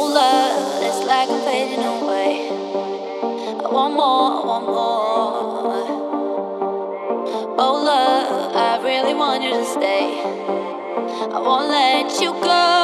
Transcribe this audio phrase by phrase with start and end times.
[0.00, 2.48] old love it's like I'm fading away.
[3.64, 5.80] I want more, I want more.
[7.62, 10.22] Oh love, I really want you to stay.
[11.36, 12.79] I won't let you go.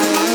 [0.00, 0.29] Yeah.